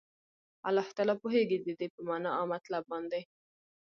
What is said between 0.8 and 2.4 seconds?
تعالی پوهيږي ددي په معنا